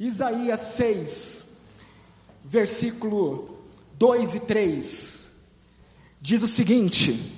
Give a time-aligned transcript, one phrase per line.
[0.00, 1.44] Isaías 6,
[2.44, 3.58] versículo
[3.94, 5.30] 2 e 3,
[6.20, 7.32] diz o seguinte: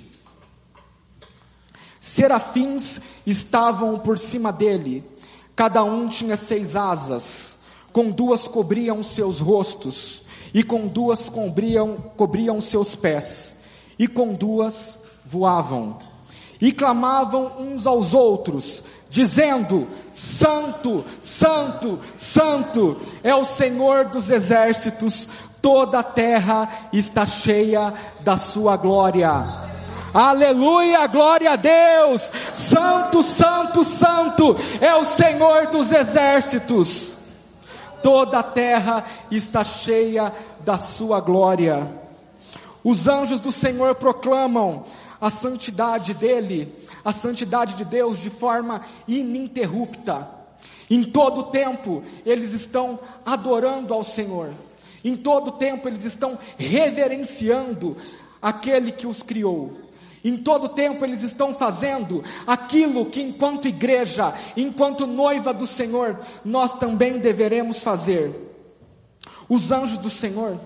[1.99, 5.03] Serafins estavam por cima dele,
[5.55, 7.57] cada um tinha seis asas,
[7.91, 10.21] com duas cobriam seus rostos,
[10.53, 13.57] e com duas cobriam, cobriam seus pés,
[13.97, 15.97] e com duas voavam,
[16.61, 25.27] e clamavam uns aos outros, dizendo: Santo, Santo, Santo é o Senhor dos exércitos,
[25.61, 29.29] toda a terra está cheia da sua glória.
[30.13, 32.31] Aleluia, glória a Deus!
[32.53, 37.17] Santo, Santo, Santo é o Senhor dos exércitos.
[38.01, 41.87] Toda a terra está cheia da sua glória.
[42.83, 44.85] Os anjos do Senhor proclamam
[45.21, 50.27] a santidade dele, a santidade de Deus de forma ininterrupta.
[50.89, 54.51] Em todo tempo eles estão adorando ao Senhor.
[55.03, 57.95] Em todo tempo eles estão reverenciando
[58.41, 59.77] aquele que os criou.
[60.23, 66.73] Em todo tempo eles estão fazendo aquilo que, enquanto igreja, enquanto noiva do Senhor, nós
[66.73, 68.49] também deveremos fazer.
[69.49, 70.59] Os anjos do Senhor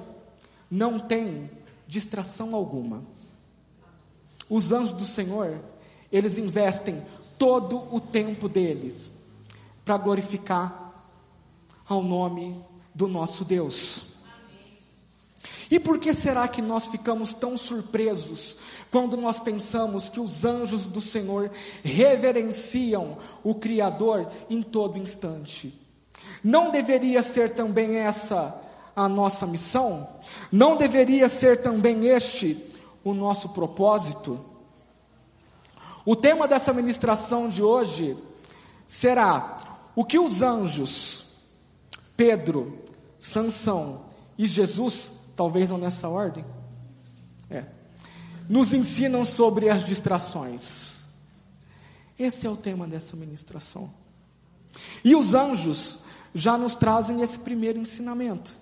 [0.69, 1.49] não têm
[1.87, 3.03] distração alguma.
[4.49, 5.59] Os anjos do Senhor,
[6.11, 7.01] eles investem
[7.37, 9.11] todo o tempo deles
[9.83, 10.93] para glorificar
[11.87, 12.59] ao nome
[12.93, 14.15] do nosso Deus.
[15.69, 18.55] E por que será que nós ficamos tão surpresos
[18.91, 21.51] quando nós pensamos que os anjos do Senhor
[21.83, 25.73] reverenciam o Criador em todo instante?
[26.43, 28.55] Não deveria ser também essa
[28.95, 30.07] a nossa missão?
[30.51, 32.74] Não deveria ser também este
[33.05, 34.43] o nosso propósito?
[36.03, 38.17] O tema dessa ministração de hoje
[38.87, 41.25] será o que os anjos,
[42.17, 42.79] Pedro,
[43.17, 44.05] Sansão
[44.37, 46.43] e Jesus, talvez não nessa ordem,
[47.49, 47.65] é,
[48.49, 51.05] nos ensinam sobre as distrações.
[52.17, 53.91] Esse é o tema dessa ministração.
[55.03, 55.99] E os anjos
[56.33, 58.55] já nos trazem esse primeiro ensinamento.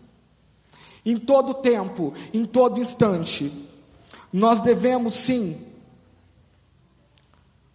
[1.06, 3.52] Em todo tempo, em todo instante,
[4.34, 5.64] nós devemos sim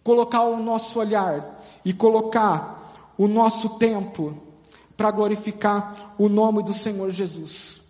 [0.03, 4.37] colocar o nosso olhar e colocar o nosso tempo
[4.97, 7.81] para glorificar o nome do Senhor Jesus.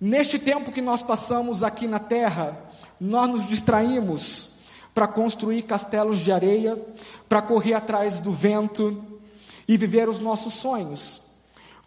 [0.00, 2.70] Neste tempo que nós passamos aqui na terra,
[3.00, 4.50] nós nos distraímos
[4.94, 6.80] para construir castelos de areia,
[7.28, 9.04] para correr atrás do vento
[9.66, 11.20] e viver os nossos sonhos,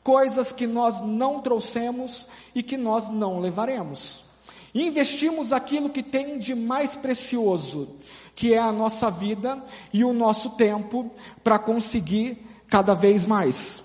[0.03, 4.31] coisas que nós não trouxemos e que nós não levaremos.
[4.74, 7.90] Investimos aquilo que tem de mais precioso,
[8.34, 9.62] que é a nossa vida
[9.92, 11.12] e o nosso tempo,
[11.44, 12.38] para conseguir
[12.68, 13.84] cada vez mais.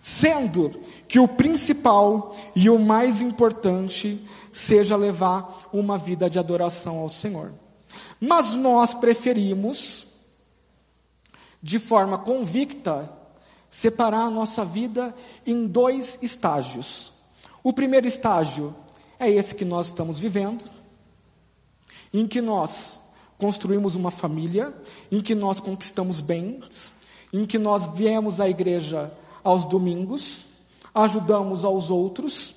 [0.00, 4.20] Sendo que o principal e o mais importante
[4.52, 7.52] seja levar uma vida de adoração ao Senhor.
[8.20, 10.06] Mas nós preferimos,
[11.62, 13.10] de forma convicta,
[13.70, 15.14] separar a nossa vida
[15.46, 17.12] em dois estágios.
[17.62, 18.74] O primeiro estágio
[19.18, 20.64] é esse que nós estamos vivendo,
[22.12, 23.00] em que nós
[23.38, 24.74] construímos uma família,
[25.10, 26.92] em que nós conquistamos bens,
[27.32, 30.46] em que nós viemos à igreja aos domingos,
[30.94, 32.54] ajudamos aos outros,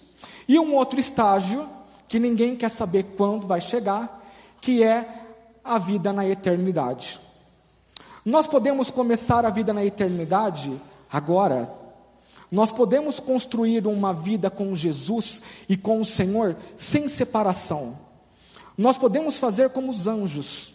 [0.48, 1.68] e um outro estágio
[2.08, 4.26] que ninguém quer saber quando vai chegar,
[4.62, 5.26] que é
[5.64, 7.20] a vida na eternidade.
[8.24, 10.72] Nós podemos começar a vida na eternidade
[11.12, 11.70] agora.
[12.52, 17.98] Nós podemos construir uma vida com Jesus e com o Senhor sem separação.
[18.78, 20.74] Nós podemos fazer como os anjos.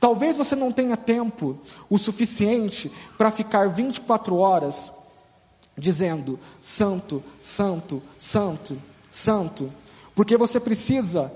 [0.00, 4.92] Talvez você não tenha tempo o suficiente para ficar 24 horas
[5.76, 9.72] dizendo: Santo, Santo, Santo, Santo,
[10.14, 11.32] porque você precisa,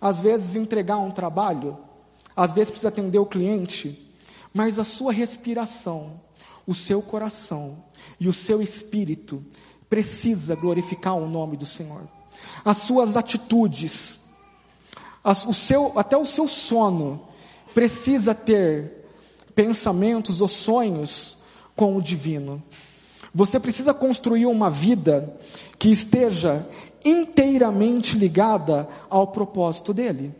[0.00, 1.78] às vezes, entregar um trabalho,
[2.34, 4.12] às vezes precisa atender o cliente,
[4.52, 6.20] mas a sua respiração,
[6.68, 7.82] o seu coração
[8.20, 9.42] e o seu espírito
[9.88, 12.02] precisa glorificar o nome do Senhor.
[12.62, 14.20] As suas atitudes,
[15.24, 17.26] as, o seu, até o seu sono
[17.72, 19.06] precisa ter
[19.54, 21.38] pensamentos ou sonhos
[21.74, 22.62] com o divino.
[23.34, 25.34] Você precisa construir uma vida
[25.78, 26.68] que esteja
[27.02, 30.34] inteiramente ligada ao propósito dele.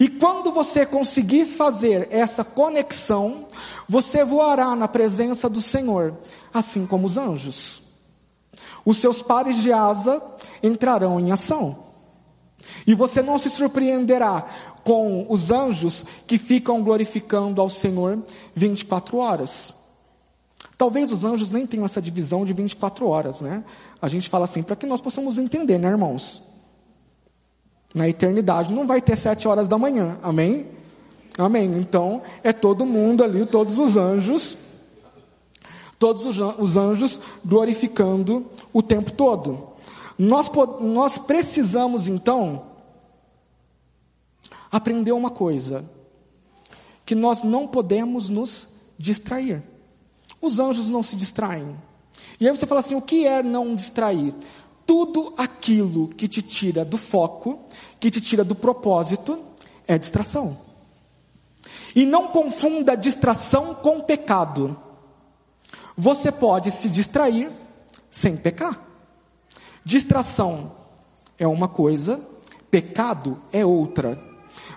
[0.00, 3.46] E quando você conseguir fazer essa conexão,
[3.86, 6.16] você voará na presença do Senhor,
[6.54, 7.82] assim como os anjos.
[8.82, 10.22] Os seus pares de asa
[10.62, 11.90] entrarão em ação.
[12.86, 14.46] E você não se surpreenderá
[14.82, 18.22] com os anjos que ficam glorificando ao Senhor
[18.54, 19.74] 24 horas.
[20.78, 23.62] Talvez os anjos nem tenham essa divisão de 24 horas, né?
[24.00, 26.42] A gente fala assim, para que nós possamos entender, né, irmãos?
[27.94, 30.68] Na eternidade não vai ter sete horas da manhã, amém?
[31.36, 31.76] Amém.
[31.78, 34.56] Então, é todo mundo ali, todos os anjos,
[35.98, 39.70] todos os anjos glorificando o tempo todo.
[40.18, 40.50] Nós,
[40.80, 42.66] nós precisamos, então,
[44.70, 45.84] aprender uma coisa:
[47.04, 49.62] que nós não podemos nos distrair.
[50.40, 51.76] Os anjos não se distraem.
[52.38, 54.34] E aí você fala assim: o que é não distrair?
[54.90, 57.60] Tudo aquilo que te tira do foco,
[58.00, 59.38] que te tira do propósito,
[59.86, 60.58] é distração.
[61.94, 64.76] E não confunda distração com pecado.
[65.96, 67.52] Você pode se distrair
[68.10, 68.84] sem pecar.
[69.84, 70.72] Distração
[71.38, 72.20] é uma coisa,
[72.68, 74.20] pecado é outra.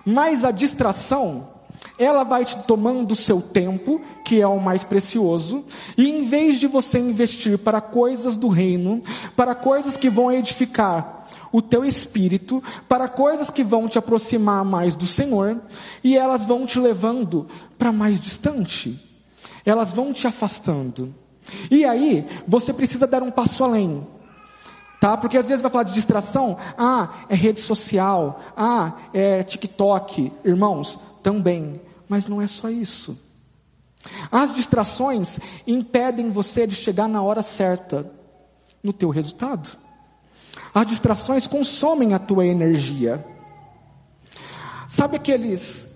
[0.04, 1.53] Mas a distração,
[1.98, 5.64] ela vai te tomando o seu tempo, que é o mais precioso,
[5.96, 9.00] e em vez de você investir para coisas do reino,
[9.36, 14.96] para coisas que vão edificar o teu espírito, para coisas que vão te aproximar mais
[14.96, 15.60] do Senhor,
[16.02, 17.46] e elas vão te levando
[17.78, 19.00] para mais distante.
[19.64, 21.14] Elas vão te afastando.
[21.70, 24.04] E aí, você precisa dar um passo além.
[25.00, 25.16] Tá?
[25.16, 30.98] Porque às vezes vai falar de distração, ah, é rede social, ah, é TikTok, irmãos,
[31.24, 33.18] também, mas não é só isso.
[34.30, 38.12] As distrações impedem você de chegar na hora certa
[38.82, 39.76] no teu resultado.
[40.74, 43.26] As distrações consomem a tua energia.
[44.86, 45.88] Sabe aqueles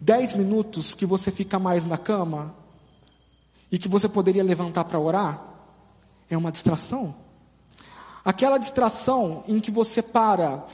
[0.00, 2.54] 10 minutos que você fica mais na cama
[3.72, 5.42] e que você poderia levantar para orar?
[6.28, 7.14] É uma distração.
[8.22, 10.66] Aquela distração em que você para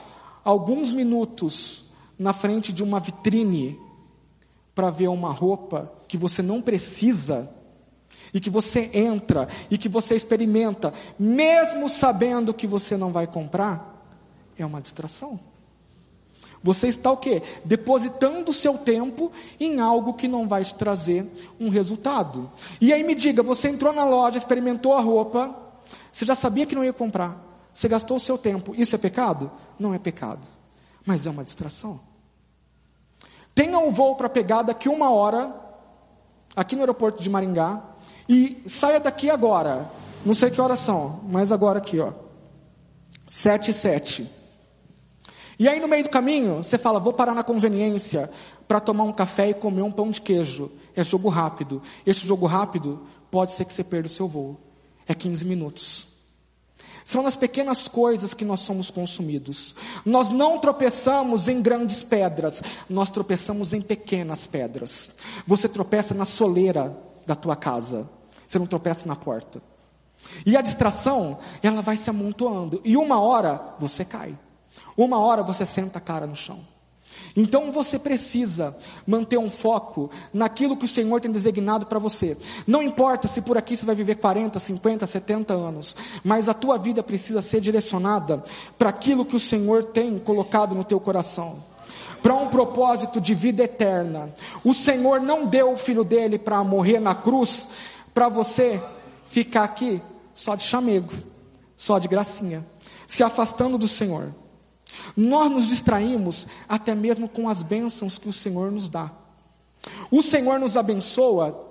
[0.45, 1.85] alguns minutos
[2.19, 3.79] na frente de uma vitrine
[4.75, 7.51] para ver uma roupa que você não precisa
[8.33, 14.05] e que você entra e que você experimenta, mesmo sabendo que você não vai comprar,
[14.57, 15.41] é uma distração.
[16.63, 17.43] Você está o quê?
[17.65, 21.27] Depositando o seu tempo em algo que não vai te trazer
[21.59, 22.51] um resultado.
[22.81, 25.57] E aí me diga, você entrou na loja, experimentou a roupa,
[26.13, 27.49] você já sabia que não ia comprar.
[27.73, 28.75] Você gastou o seu tempo.
[28.77, 29.51] Isso é pecado?
[29.79, 30.47] Não é pecado.
[31.07, 32.01] Mas é uma distração.
[33.55, 35.55] Tenha um voo para pegar daqui uma hora,
[36.55, 37.82] aqui no aeroporto de Maringá,
[38.29, 39.91] e saia daqui agora.
[40.25, 42.12] Não sei que horas são, mas agora aqui, ó.
[43.26, 44.31] Sete e sete.
[45.58, 48.31] E aí no meio do caminho, você fala, vou parar na conveniência
[48.67, 50.70] para tomar um café e comer um pão de queijo.
[50.97, 51.82] É jogo rápido.
[52.06, 54.58] Esse jogo rápido pode ser que você perda o seu voo
[55.11, 56.10] é 15 minutos.
[57.11, 59.75] São nas pequenas coisas que nós somos consumidos.
[60.05, 65.11] Nós não tropeçamos em grandes pedras, nós tropeçamos em pequenas pedras.
[65.45, 66.97] Você tropeça na soleira
[67.27, 68.09] da tua casa,
[68.47, 69.61] você não tropeça na porta.
[70.47, 74.39] E a distração, ela vai se amontoando, e uma hora você cai,
[74.97, 76.61] uma hora você senta a cara no chão.
[77.37, 78.77] Então você precisa
[79.07, 82.37] manter um foco naquilo que o Senhor tem designado para você.
[82.67, 86.79] Não importa se por aqui você vai viver 40, 50, 70 anos, mas a tua
[86.79, 88.43] vida precisa ser direcionada
[88.79, 91.62] para aquilo que o Senhor tem colocado no teu coração.
[92.23, 94.33] Para um propósito de vida eterna.
[94.62, 97.67] O Senhor não deu o filho dele para morrer na cruz
[98.12, 98.81] para você
[99.27, 100.03] ficar aqui
[100.35, 101.12] só de chamego,
[101.77, 102.67] só de gracinha,
[103.07, 104.35] se afastando do Senhor.
[105.16, 109.11] Nós nos distraímos até mesmo com as bênçãos que o Senhor nos dá.
[110.11, 111.68] O Senhor nos abençoa,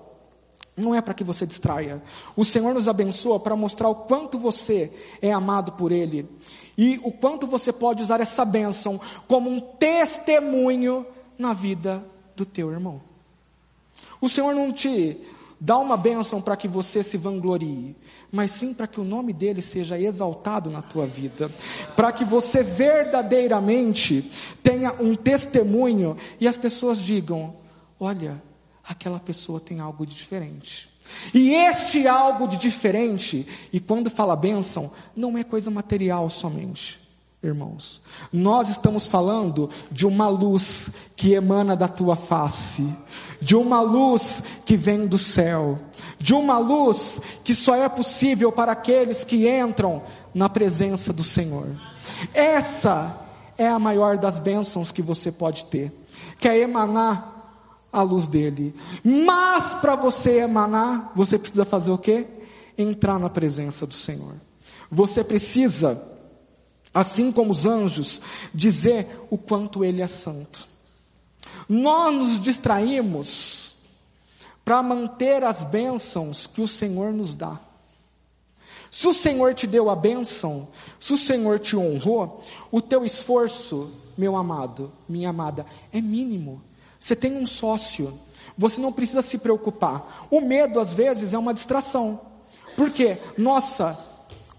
[0.75, 2.01] não é para que você distraia.
[2.35, 6.27] O Senhor nos abençoa para mostrar o quanto você é amado por Ele
[6.77, 11.05] e o quanto você pode usar essa bênção como um testemunho
[11.37, 12.03] na vida
[12.35, 13.01] do teu irmão.
[14.21, 15.17] O Senhor não te
[15.59, 17.95] dá uma bênção para que você se vanglorie,
[18.31, 21.51] mas sim para que o nome dele seja exaltado na tua vida,
[21.95, 24.31] para que você verdadeiramente
[24.63, 27.55] tenha um testemunho e as pessoas digam:
[27.99, 28.41] olha,
[28.83, 30.89] aquela pessoa tem algo de diferente.
[31.33, 37.09] E este algo de diferente, e quando fala bênção, não é coisa material somente
[37.41, 38.01] irmãos.
[38.33, 42.85] Nós estamos falando de uma luz que emana da tua face,
[43.39, 45.79] de uma luz que vem do céu,
[46.17, 50.03] de uma luz que só é possível para aqueles que entram
[50.33, 51.67] na presença do Senhor.
[52.33, 53.25] Essa
[53.57, 55.91] é a maior das bênçãos que você pode ter,
[56.37, 57.39] que é emanar
[57.91, 58.75] a luz dele.
[59.03, 62.27] Mas para você emanar, você precisa fazer o quê?
[62.77, 64.35] Entrar na presença do Senhor.
[64.91, 66.01] Você precisa
[66.93, 68.21] assim como os anjos,
[68.53, 70.67] dizer o quanto Ele é santo.
[71.67, 73.75] Nós nos distraímos
[74.63, 77.59] para manter as bênçãos que o Senhor nos dá.
[78.91, 80.67] Se o Senhor te deu a bênção,
[80.99, 82.41] se o Senhor te honrou,
[82.71, 86.61] o teu esforço, meu amado, minha amada, é mínimo.
[86.99, 88.19] Você tem um sócio,
[88.57, 90.27] você não precisa se preocupar.
[90.29, 92.19] O medo, às vezes, é uma distração.
[92.75, 93.19] Por quê?
[93.37, 93.97] Nossa,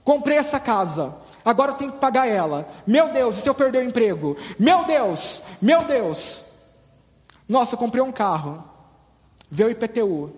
[0.04, 2.68] comprei essa casa, agora eu tenho que pagar ela.
[2.86, 4.36] Meu Deus, e se eu perder o emprego?
[4.58, 6.44] Meu Deus, meu Deus.
[7.50, 8.62] Nossa, eu comprei um carro,
[9.50, 10.30] veio o IPTU,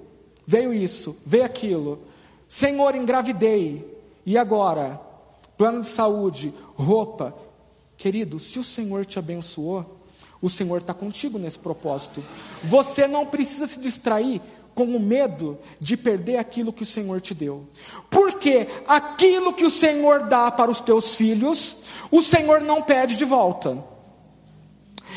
[0.46, 2.00] veio isso, veio aquilo.
[2.48, 3.86] Senhor, engravidei.
[4.24, 4.98] E agora?
[5.58, 7.36] Plano de saúde, roupa.
[7.98, 10.00] Querido, se o Senhor te abençoou,
[10.40, 12.24] o Senhor está contigo nesse propósito.
[12.64, 14.40] Você não precisa se distrair
[14.74, 17.68] com o medo de perder aquilo que o Senhor te deu.
[18.08, 21.76] Porque aquilo que o Senhor dá para os teus filhos,
[22.10, 23.91] o Senhor não pede de volta.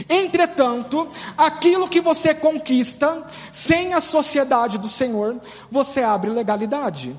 [0.10, 7.16] Entretanto, aquilo que você conquista sem a sociedade do Senhor, você abre legalidade.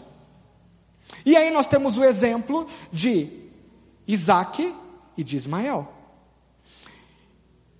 [1.25, 3.29] E aí nós temos o exemplo de
[4.07, 4.75] Isaac
[5.17, 5.89] e de Ismael.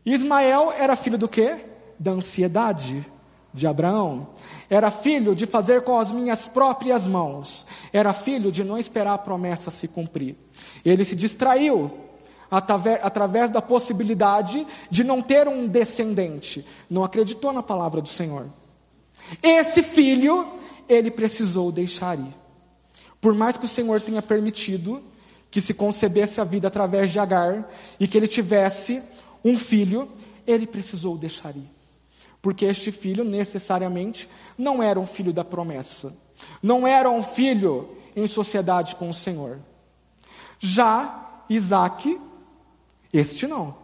[0.05, 1.57] Ismael era filho do quê?
[1.99, 3.05] Da ansiedade
[3.53, 4.29] de Abraão.
[4.69, 7.67] Era filho de fazer com as minhas próprias mãos.
[7.93, 10.37] Era filho de não esperar a promessa se cumprir.
[10.85, 12.06] Ele se distraiu
[12.51, 16.65] através da possibilidade de não ter um descendente.
[16.89, 18.47] Não acreditou na palavra do Senhor.
[19.43, 20.49] Esse filho,
[20.89, 22.35] ele precisou deixar ir.
[23.21, 25.03] Por mais que o Senhor tenha permitido
[25.51, 29.03] que se concebesse a vida através de Agar e que ele tivesse
[29.45, 30.09] um filho,
[30.47, 31.69] ele precisou deixar ir.
[32.41, 36.17] Porque este filho necessariamente não era um filho da promessa.
[36.63, 39.59] Não era um filho em sociedade com o Senhor.
[40.59, 42.19] Já Isaac
[43.13, 43.77] este não.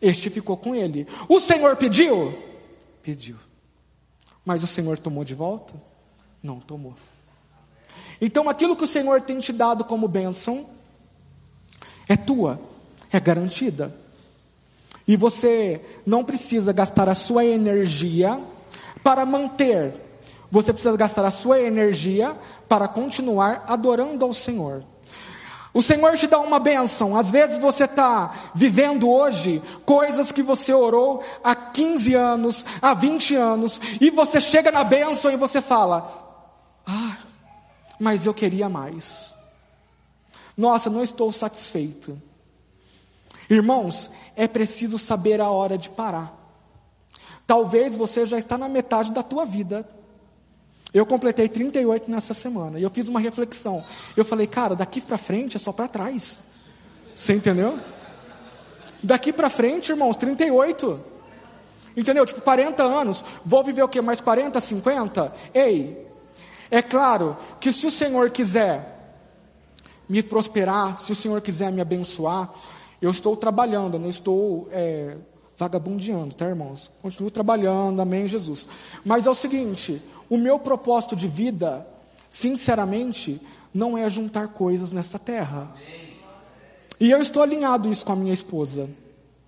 [0.00, 1.06] Este ficou com ele.
[1.28, 2.36] O Senhor pediu?
[3.02, 3.36] Pediu.
[4.44, 5.74] Mas o Senhor tomou de volta?
[6.42, 6.94] Não tomou.
[8.20, 10.66] Então aquilo que o Senhor tem te dado como bênção
[12.08, 12.60] é tua,
[13.12, 13.94] é garantida.
[15.06, 18.40] E você não precisa gastar a sua energia
[19.02, 19.94] para manter,
[20.50, 22.36] você precisa gastar a sua energia
[22.68, 24.84] para continuar adorando ao Senhor.
[25.78, 27.16] O Senhor te dá uma bênção.
[27.16, 33.36] Às vezes você está vivendo hoje coisas que você orou há 15 anos, há 20
[33.36, 36.42] anos, e você chega na bênção e você fala:
[36.84, 37.18] Ah,
[37.96, 39.32] mas eu queria mais.
[40.56, 42.20] Nossa, não estou satisfeito.
[43.48, 46.34] Irmãos, é preciso saber a hora de parar.
[47.46, 49.88] Talvez você já está na metade da tua vida.
[50.92, 53.84] Eu completei 38 nessa semana e eu fiz uma reflexão.
[54.16, 56.40] Eu falei, cara, daqui para frente é só para trás.
[57.14, 57.78] Você entendeu?
[59.02, 60.98] Daqui para frente, irmãos, 38.
[61.96, 62.24] Entendeu?
[62.24, 63.24] Tipo, 40 anos.
[63.44, 64.00] Vou viver o quê?
[64.00, 65.34] Mais 40, 50?
[65.52, 66.06] Ei,
[66.70, 68.96] é claro que se o Senhor quiser
[70.08, 72.50] me prosperar, se o Senhor quiser me abençoar,
[73.00, 75.16] eu estou trabalhando, eu não estou é,
[75.56, 76.90] vagabundeando, tá, irmãos?
[77.02, 78.66] Continuo trabalhando, amém, Jesus.
[79.04, 81.86] Mas é o seguinte: o meu propósito de vida,
[82.28, 83.40] sinceramente,
[83.72, 85.74] não é juntar coisas nesta terra.
[87.00, 88.88] E eu estou alinhado isso com a minha esposa.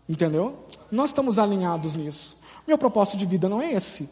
[0.09, 0.57] Entendeu?
[0.91, 2.37] Nós estamos alinhados nisso.
[2.67, 4.09] Meu propósito de vida não é esse.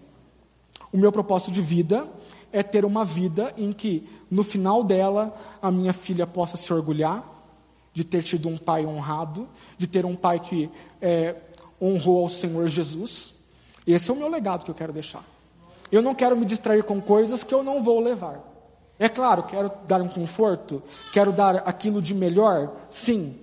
[0.93, 2.09] O meu propósito de vida
[2.53, 7.25] é ter uma vida em que, no final dela, a minha filha possa se orgulhar
[7.93, 10.71] de ter tido um pai honrado, de ter um pai que
[11.01, 11.37] é,
[11.81, 13.35] honrou ao Senhor Jesus.
[13.87, 15.25] Esse é o meu legado que eu quero deixar.
[15.91, 18.41] Eu não quero me distrair com coisas que eu não vou levar.
[18.99, 23.39] É claro, quero dar um conforto, quero dar aquilo de melhor, sim.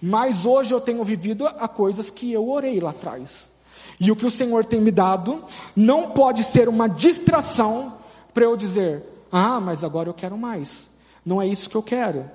[0.00, 3.50] Mas hoje eu tenho vivido a coisas que eu orei lá atrás.
[3.98, 5.44] E o que o Senhor tem me dado
[5.74, 7.98] não pode ser uma distração
[8.32, 10.90] para eu dizer: ah, mas agora eu quero mais.
[11.24, 12.30] Não é isso que eu quero.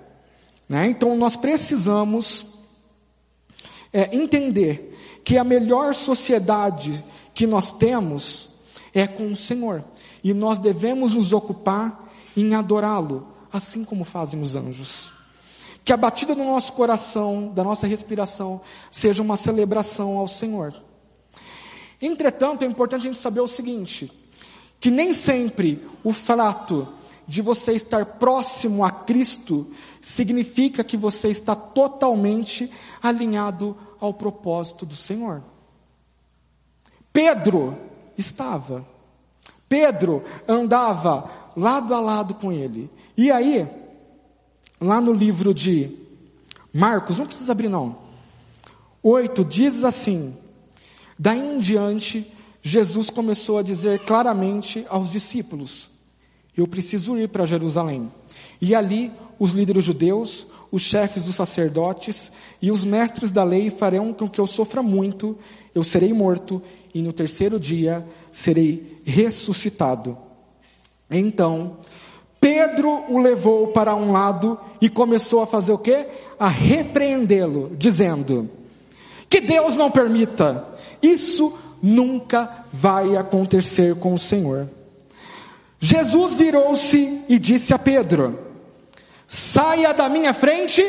[0.70, 0.88] Né?
[0.88, 2.56] Então nós precisamos
[3.94, 8.50] é, entender que a melhor sociedade que nós temos
[8.96, 9.84] é com o Senhor.
[10.24, 15.14] E nós devemos nos ocupar em adorá-lo, assim como fazem os anjos.
[15.84, 20.74] Que a batida do nosso coração, da nossa respiração, seja uma celebração ao Senhor.
[22.02, 24.12] Entretanto, é importante a gente saber o seguinte:
[24.80, 26.88] que nem sempre o fato
[27.28, 29.68] de você estar próximo a Cristo
[30.00, 32.72] significa que você está totalmente
[33.02, 35.44] alinhado ao propósito do Senhor.
[37.12, 37.78] Pedro
[38.18, 38.86] estava.
[39.68, 42.90] Pedro andava lado a lado com ele.
[43.18, 43.68] E aí,
[44.80, 45.90] lá no livro de
[46.74, 47.98] Marcos, não precisa abrir não.
[49.02, 50.36] 8 diz assim:
[51.18, 52.32] Daí em diante,
[52.62, 55.90] Jesus começou a dizer claramente aos discípulos:
[56.56, 58.12] Eu preciso ir para Jerusalém.
[58.62, 62.32] E ali os líderes judeus, os chefes dos sacerdotes
[62.62, 65.38] e os mestres da lei farão com que eu sofra muito,
[65.74, 66.62] eu serei morto
[66.96, 70.18] e no terceiro dia serei ressuscitado.
[71.12, 71.76] Então,
[72.40, 76.08] Pedro o levou para um lado e começou a fazer o quê?
[76.40, 78.50] A repreendê-lo, dizendo:
[79.30, 80.66] Que Deus não permita,
[81.02, 84.70] isso nunca vai acontecer com o Senhor.
[85.78, 88.40] Jesus virou-se e disse a Pedro:
[89.28, 90.82] Saia da minha frente,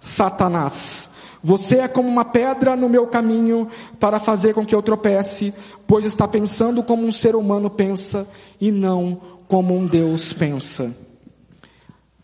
[0.00, 1.13] Satanás.
[1.44, 3.68] Você é como uma pedra no meu caminho
[4.00, 5.52] para fazer com que eu tropece,
[5.86, 8.26] pois está pensando como um ser humano pensa
[8.58, 10.96] e não como um Deus pensa.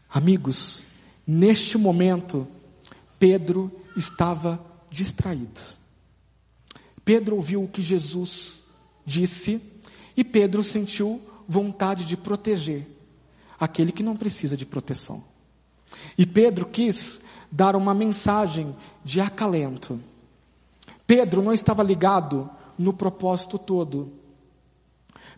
[0.08, 0.82] Amigos,
[1.26, 2.48] neste momento,
[3.18, 4.58] Pedro estava
[4.88, 5.60] distraído.
[7.04, 8.64] Pedro ouviu o que Jesus
[9.04, 9.60] disse
[10.16, 12.86] e Pedro sentiu vontade de proteger
[13.58, 15.22] aquele que não precisa de proteção.
[16.16, 17.20] E Pedro quis
[17.50, 20.00] dar uma mensagem de acalento.
[21.06, 24.12] Pedro não estava ligado no propósito todo.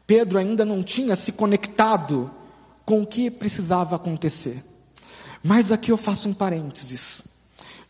[0.07, 2.31] Pedro ainda não tinha se conectado
[2.85, 4.62] com o que precisava acontecer.
[5.42, 7.25] Mas aqui eu faço um parênteses.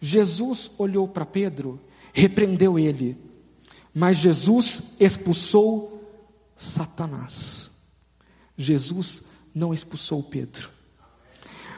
[0.01, 1.81] Jesus olhou para Pedro,
[2.13, 3.17] repreendeu ele,
[3.95, 6.03] mas Jesus expulsou
[6.57, 7.71] Satanás.
[8.57, 9.23] Jesus
[9.55, 10.71] não expulsou Pedro.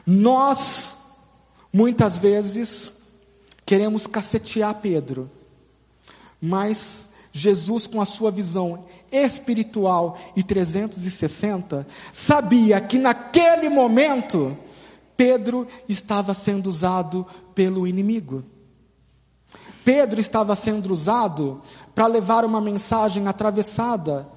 [0.06, 0.98] Nós,
[1.74, 2.92] muitas vezes,
[3.66, 5.28] queremos cacetear Pedro,
[6.40, 14.56] mas Jesus, com a sua visão espiritual e 360, sabia que naquele momento
[15.16, 17.26] Pedro estava sendo usado
[17.56, 18.44] pelo inimigo.
[19.84, 21.60] Pedro estava sendo usado
[21.92, 24.28] para levar uma mensagem atravessada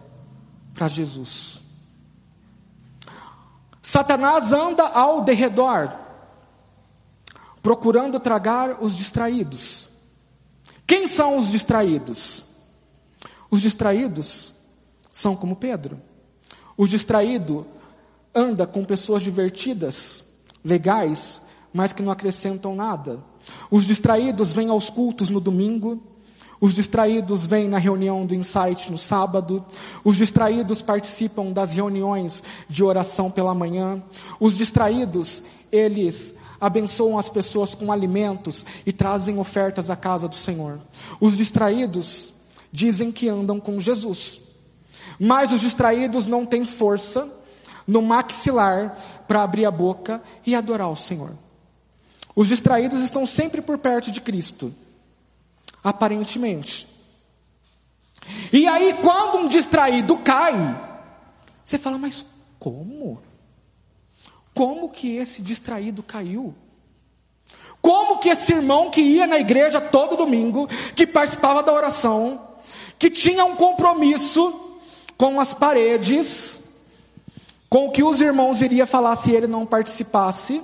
[0.73, 1.61] para Jesus.
[3.81, 6.06] Satanás anda ao derredor,
[7.61, 9.89] procurando tragar os distraídos.
[10.85, 12.43] Quem são os distraídos?
[13.49, 14.53] Os distraídos
[15.11, 15.99] são como Pedro.
[16.75, 17.65] O distraído
[18.33, 20.23] anda com pessoas divertidas,
[20.63, 21.41] legais,
[21.73, 23.23] mas que não acrescentam nada.
[23.71, 26.01] Os distraídos vêm aos cultos no domingo,
[26.59, 29.63] os distraídos vêm na reunião do Insight no sábado.
[30.03, 34.01] Os distraídos participam das reuniões de oração pela manhã.
[34.39, 40.79] Os distraídos, eles abençoam as pessoas com alimentos e trazem ofertas à casa do Senhor.
[41.19, 42.33] Os distraídos
[42.71, 44.41] dizem que andam com Jesus.
[45.19, 47.27] Mas os distraídos não têm força
[47.87, 51.31] no maxilar para abrir a boca e adorar o Senhor.
[52.35, 54.73] Os distraídos estão sempre por perto de Cristo
[55.83, 56.87] aparentemente.
[58.51, 60.53] E aí, quando um distraído cai,
[61.63, 62.25] você fala, mas
[62.59, 63.21] como?
[64.57, 66.51] Como que esse distraído caiu?
[67.79, 72.57] Como que esse irmão que ia na igreja todo domingo, que participava da oração,
[72.97, 74.79] que tinha um compromisso
[75.15, 76.59] com as paredes,
[77.69, 80.59] com o que os irmãos iriam falar se ele não participasse,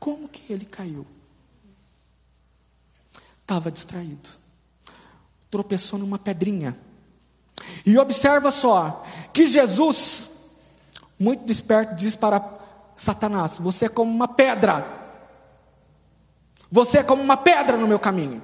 [0.00, 1.06] como que ele caiu?
[3.42, 4.28] Estava distraído.
[5.48, 6.76] Tropeçou numa pedrinha.
[7.86, 10.32] E observa só, que Jesus,
[11.16, 12.63] muito desperto, diz para
[12.96, 15.02] Satanás: Você é como uma pedra.
[16.70, 18.42] Você é como uma pedra no meu caminho.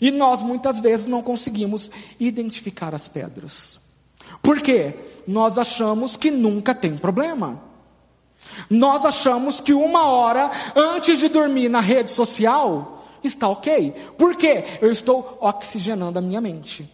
[0.00, 3.80] E nós muitas vezes não conseguimos identificar as pedras.
[4.42, 4.94] Por quê?
[5.26, 7.62] Nós achamos que nunca tem problema.
[8.70, 13.92] Nós achamos que uma hora antes de dormir na rede social, está ok.
[14.16, 14.64] Por quê?
[14.80, 16.90] Eu estou oxigenando a minha mente.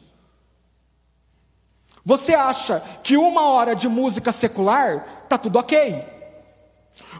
[2.05, 6.05] Você acha que uma hora de música secular está tudo ok?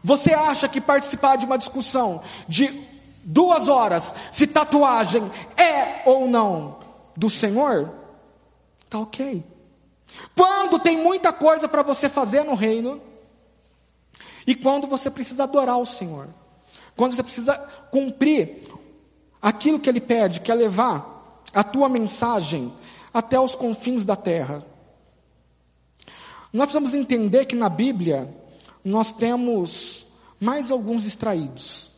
[0.03, 2.87] Você acha que participar de uma discussão de
[3.25, 6.79] duas horas, se tatuagem é ou não
[7.17, 7.93] do Senhor,
[8.85, 9.45] está ok?
[10.37, 13.01] Quando tem muita coisa para você fazer no reino,
[14.47, 16.29] e quando você precisa adorar o Senhor,
[16.97, 17.57] quando você precisa
[17.91, 18.69] cumprir
[19.41, 22.73] aquilo que ele pede, que é levar a tua mensagem
[23.13, 24.63] até os confins da terra.
[26.53, 28.29] Nós precisamos entender que na Bíblia
[28.85, 30.07] nós temos
[30.41, 31.91] mais alguns distraídos.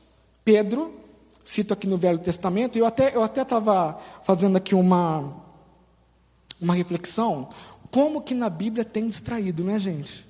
[0.44, 0.94] Pedro,
[1.44, 5.42] cito aqui no Velho Testamento, eu até eu até estava fazendo aqui uma
[6.60, 7.48] uma reflexão,
[7.90, 10.26] como que na Bíblia tem distraído, né, gente?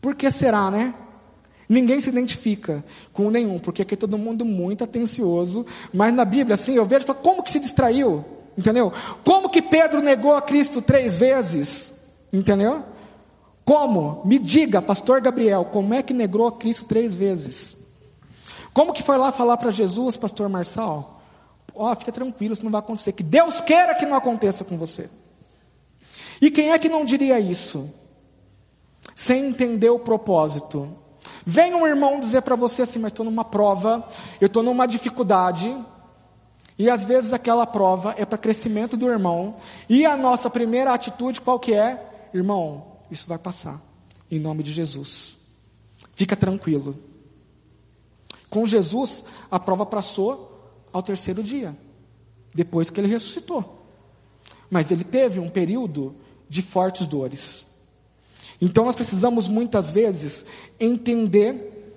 [0.00, 0.94] Por que será, né?
[1.68, 5.64] Ninguém se identifica com nenhum, porque aqui todo mundo muito atencioso.
[5.94, 8.24] Mas na Bíblia, assim, eu vejo, falo, como que se distraiu?
[8.58, 8.92] Entendeu?
[9.24, 11.92] Como que Pedro negou a Cristo três vezes?
[12.32, 12.84] Entendeu?
[13.70, 14.20] Como?
[14.24, 17.76] Me diga, pastor Gabriel, como é que negou a Cristo três vezes?
[18.74, 21.22] Como que foi lá falar para Jesus, pastor Marçal?
[21.72, 23.12] Ó, oh, fica tranquilo, isso não vai acontecer.
[23.12, 25.08] Que Deus queira que não aconteça com você.
[26.42, 27.88] E quem é que não diria isso?
[29.14, 30.92] Sem entender o propósito.
[31.46, 34.04] Vem um irmão dizer para você assim, mas estou numa prova,
[34.40, 35.72] eu estou numa dificuldade,
[36.76, 39.54] e às vezes aquela prova é para crescimento do irmão,
[39.88, 42.04] e a nossa primeira atitude qual que é?
[42.34, 43.82] Irmão, isso vai passar,
[44.30, 45.36] em nome de Jesus.
[46.14, 46.96] Fica tranquilo.
[48.48, 50.50] Com Jesus, a prova passou
[50.92, 51.76] ao terceiro dia,
[52.54, 53.84] depois que ele ressuscitou.
[54.68, 56.14] Mas ele teve um período
[56.48, 57.66] de fortes dores.
[58.60, 60.44] Então nós precisamos muitas vezes
[60.78, 61.94] entender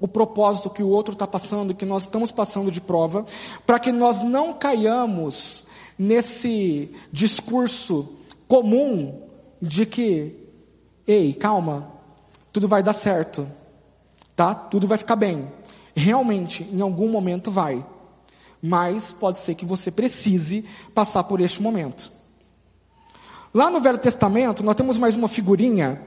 [0.00, 3.26] o propósito que o outro está passando, que nós estamos passando de prova,
[3.66, 5.66] para que nós não caiamos
[5.98, 8.08] nesse discurso
[8.46, 9.22] comum
[9.60, 10.47] de que
[11.08, 11.90] Ei, calma,
[12.52, 13.48] tudo vai dar certo,
[14.36, 14.54] tá?
[14.54, 15.50] Tudo vai ficar bem.
[15.96, 17.82] Realmente, em algum momento vai,
[18.60, 22.12] mas pode ser que você precise passar por este momento.
[23.54, 25.98] Lá no Velho Testamento, nós temos mais uma figurinha,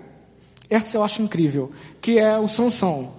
[0.70, 3.12] essa eu acho incrível, que é o Sansão.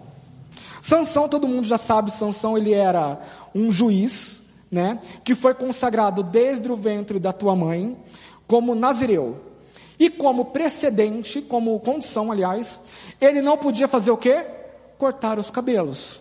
[0.81, 3.21] Sansão, todo mundo já sabe, Sansão ele era
[3.53, 7.97] um juiz, né, que foi consagrado desde o ventre da tua mãe
[8.47, 9.52] como nazireu.
[10.03, 12.81] E como precedente, como condição, aliás,
[13.21, 14.45] ele não podia fazer o quê?
[14.99, 16.21] Cortar os cabelos.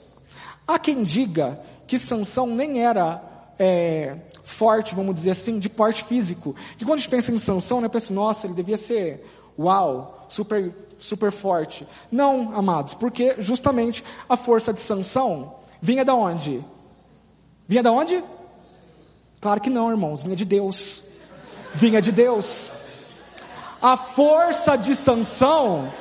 [0.68, 3.20] Há quem diga que Sansão nem era
[3.58, 6.56] é, forte, vamos dizer assim, de porte físico.
[6.78, 9.26] Que quando a gente pensa em Sansão, né, pensa, nossa, ele devia ser,
[9.58, 11.88] uau, super, super forte.
[12.12, 16.64] Não, amados, porque justamente a força de Sansão vinha da onde?
[17.68, 18.24] Vinha da onde?
[19.42, 21.04] Claro que não, irmãos, vinha de Deus.
[21.74, 22.70] Vinha de Deus.
[23.82, 25.92] A força de Sansão,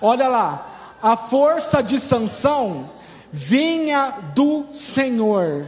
[0.00, 2.90] olha lá, a força de Sansão
[3.32, 5.66] vinha do Senhor.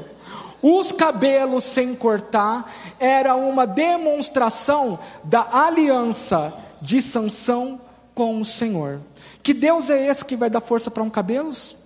[0.62, 7.80] Os cabelos sem cortar era uma demonstração da aliança de Sansão
[8.14, 9.00] com o Senhor.
[9.42, 11.76] Que Deus é esse que vai dar força para um cabelos?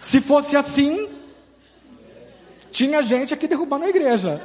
[0.00, 1.08] Se fosse assim,
[2.70, 4.42] tinha gente aqui derrubando a igreja,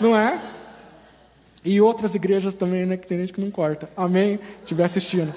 [0.00, 0.40] não é?
[1.64, 2.96] E outras igrejas também, né?
[2.96, 3.88] Que tem gente que não corta.
[3.96, 4.40] Amém?
[4.62, 5.32] Estiver assistindo.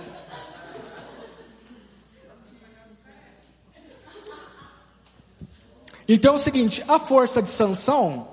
[6.08, 8.28] Então é o seguinte: a força de Sansão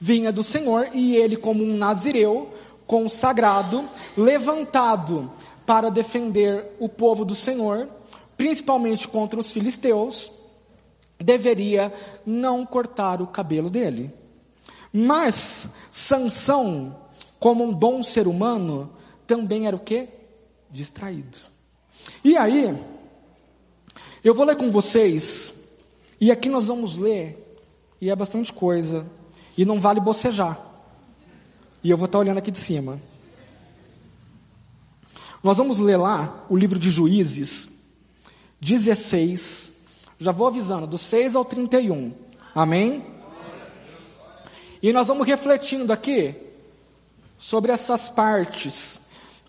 [0.00, 2.52] vinha do Senhor e ele, como um nazireu
[2.86, 5.30] consagrado, levantado
[5.64, 7.88] para defender o povo do Senhor,
[8.36, 10.30] principalmente contra os filisteus,
[11.18, 11.92] deveria
[12.26, 14.12] não cortar o cabelo dele.
[14.96, 16.96] Mas Sansão,
[17.40, 18.92] como um bom ser humano,
[19.26, 20.08] também era o quê?
[20.70, 21.36] Distraído.
[22.22, 22.78] E aí,
[24.22, 25.52] eu vou ler com vocês,
[26.20, 27.58] e aqui nós vamos ler,
[28.00, 29.04] e é bastante coisa,
[29.58, 30.60] e não vale bocejar.
[31.82, 33.02] E eu vou estar olhando aqui de cima.
[35.42, 37.68] Nós vamos ler lá o livro de Juízes
[38.60, 39.72] 16,
[40.20, 42.12] já vou avisando, do 6 ao 31.
[42.54, 43.13] Amém?
[44.84, 46.34] E nós vamos refletindo aqui
[47.38, 49.00] sobre essas partes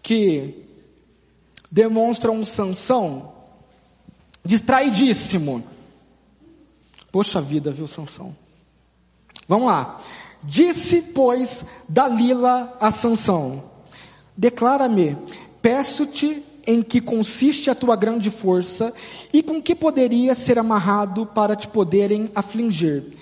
[0.02, 0.64] que
[1.70, 3.34] demonstram um Sansão
[4.46, 5.62] distraidíssimo.
[7.12, 8.34] Poxa vida, viu, Sansão?
[9.46, 10.02] Vamos lá.
[10.42, 13.62] Disse, pois, Dalila a Sansão:
[14.38, 15.18] Declara-me,
[15.62, 18.94] peço-te em que consiste a tua grande força
[19.34, 23.18] e com que poderia ser amarrado para te poderem afligir.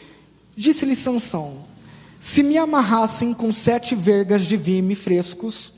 [0.56, 1.73] Disse-lhe Sansão:
[2.24, 5.74] se me amarrassem com sete vergas de vime frescos,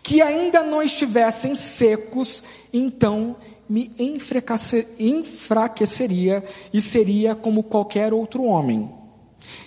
[0.00, 2.40] que ainda não estivessem secos,
[2.72, 3.34] então
[3.68, 8.88] me enfraqueceria e seria como qualquer outro homem.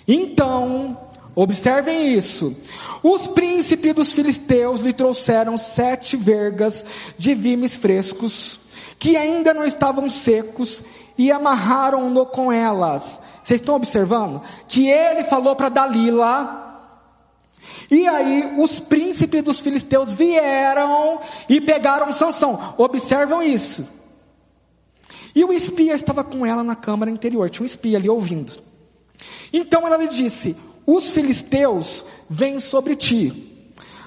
[0.08, 0.98] Então,
[1.34, 2.56] observem isso.
[3.02, 6.86] Os príncipes dos filisteus lhe trouxeram sete vergas
[7.18, 8.58] de vimes frescos,
[9.02, 10.84] que ainda não estavam secos,
[11.18, 14.40] e amarraram-no com elas vocês estão observando?
[14.68, 16.70] Que ele falou para Dalila.
[17.90, 22.74] E aí os príncipes dos filisteus vieram e pegaram Sansão.
[22.78, 23.86] Observam isso.
[25.34, 27.50] E o espia estava com ela na câmara interior.
[27.50, 28.52] Tinha um espia ali ouvindo.
[29.52, 33.51] Então ela lhe disse: Os filisteus vêm sobre ti.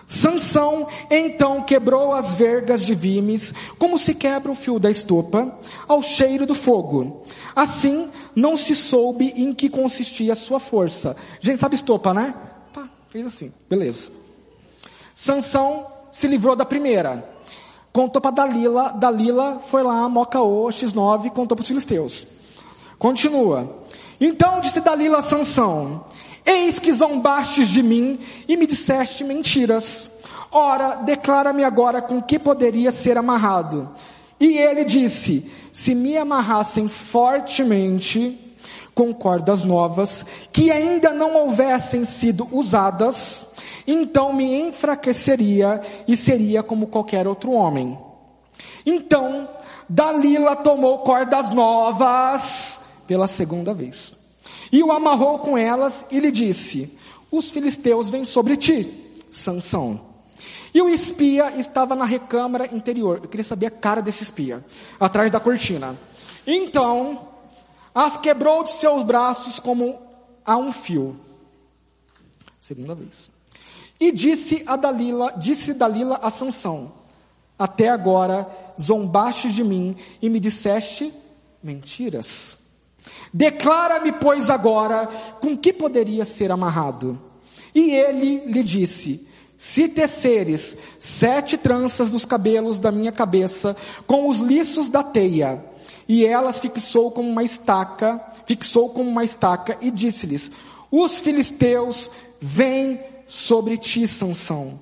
[0.07, 6.03] Sansão então quebrou as vergas de vimes, como se quebra o fio da estopa, ao
[6.03, 7.23] cheiro do fogo.
[7.55, 11.15] Assim, não se soube em que consistia a sua força.
[11.39, 12.35] Gente, sabe estopa, né?
[12.73, 14.11] Pá, fez assim, beleza.
[15.15, 17.27] Sansão se livrou da primeira.
[17.91, 22.27] Contou para Dalila, Dalila foi lá, Mocaô, X9, contou para os filisteus.
[22.99, 23.83] Continua.
[24.19, 26.03] Então disse Dalila a Sansão:
[26.45, 30.09] Eis que zombastes de mim e me disseste mentiras.
[30.51, 33.89] Ora, declara-me agora com que poderia ser amarrado.
[34.39, 38.39] E ele disse: Se me amarrassem fortemente
[38.93, 43.47] com cordas novas, que ainda não houvessem sido usadas,
[43.85, 47.97] então me enfraqueceria e seria como qualquer outro homem.
[48.85, 49.49] Então,
[49.89, 54.24] Dalila tomou cordas novas pela segunda vez.
[54.75, 56.99] E o amarrou com elas e lhe disse:
[57.31, 60.01] Os filisteus vêm sobre ti, Sansão.
[60.73, 63.21] E o espia estava na recâmara interior.
[63.23, 64.65] Eu queria saber a cara desse espia,
[64.99, 65.97] atrás da cortina.
[66.45, 67.25] Então,
[67.93, 69.97] as quebrou de seus braços como
[70.45, 71.17] a um fio.
[72.59, 73.31] Segunda vez.
[73.97, 76.91] E disse a Dalila, disse Dalila a Sansão:
[77.57, 78.45] Até agora
[78.77, 81.13] zombaste de mim e me disseste
[81.63, 82.64] mentiras.
[83.33, 85.07] Declara-me, pois, agora
[85.39, 87.19] com que poderia ser amarrado.
[87.73, 93.75] E ele lhe disse: Se teceres sete tranças dos cabelos da minha cabeça
[94.07, 95.63] com os liços da teia,
[96.07, 100.51] e elas fixou como uma estaca, fixou como uma estaca e disse-lhes:
[100.89, 104.79] Os filisteus vêm sobre ti, Sansão.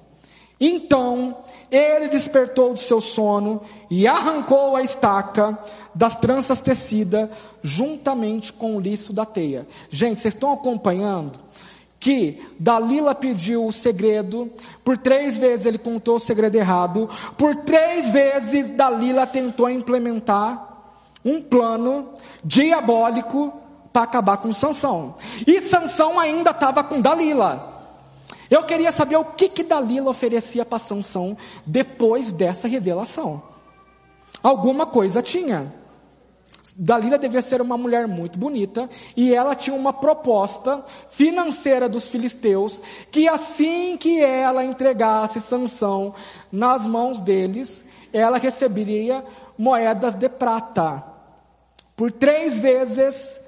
[0.60, 1.38] Então
[1.76, 5.58] ele despertou do seu sono e arrancou a estaca
[5.94, 7.30] das tranças tecidas
[7.62, 9.68] juntamente com o liço da teia.
[9.90, 11.40] Gente, vocês estão acompanhando
[12.00, 14.52] que Dalila pediu o segredo,
[14.84, 20.70] por três vezes ele contou o segredo errado, por três vezes Dalila tentou implementar
[21.24, 22.10] um plano
[22.44, 23.54] diabólico
[23.94, 25.16] para acabar com Sansão.
[25.48, 27.73] E Sansão ainda estava com Dalila.
[28.50, 33.42] Eu queria saber o que, que Dalila oferecia para Sansão depois dessa revelação.
[34.42, 35.74] Alguma coisa tinha.
[36.76, 42.82] Dalila devia ser uma mulher muito bonita e ela tinha uma proposta financeira dos filisteus
[43.12, 46.16] que assim que ela entregasse Sansão
[46.52, 49.24] nas mãos deles, ela receberia
[49.58, 51.04] moedas de prata.
[51.96, 53.40] Por três vezes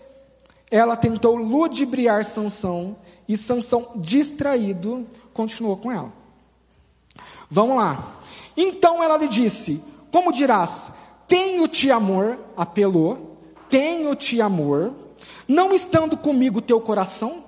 [0.69, 2.95] ela tentou ludibriar Sansão
[3.27, 6.13] e Sansão, distraído, continuou com ela.
[7.49, 8.19] Vamos lá.
[8.55, 10.91] Então ela lhe disse: Como dirás,
[11.27, 13.38] tenho-te amor, apelou,
[13.69, 14.93] tenho-te amor,
[15.47, 17.43] não estando comigo teu coração?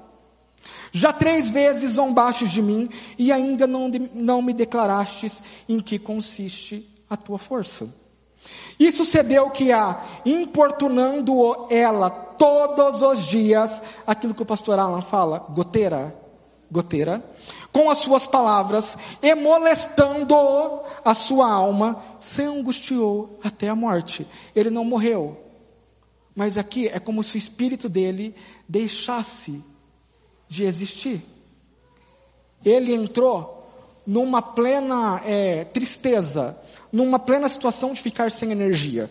[0.91, 6.87] Já três vezes zombastes de mim e ainda não, não me declarastes em que consiste
[7.09, 7.93] a tua força.
[8.79, 15.45] E sucedeu que a, importunando ela todos os dias, aquilo que o pastor Alan fala,
[15.49, 16.15] goteira,
[16.69, 17.23] goteira,
[17.71, 20.35] com as suas palavras, e molestando
[21.03, 24.27] a sua alma, se angustiou até a morte.
[24.55, 25.37] Ele não morreu.
[26.35, 28.35] Mas aqui é como se o espírito dele
[28.69, 29.63] deixasse
[30.47, 31.23] de existir.
[32.63, 33.57] Ele entrou
[34.05, 36.57] numa plena é, tristeza,
[36.91, 39.09] numa plena situação de ficar sem energia.